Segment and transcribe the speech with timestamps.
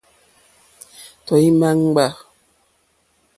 [1.25, 2.05] Tɔ̀ímá ŋɡbâ.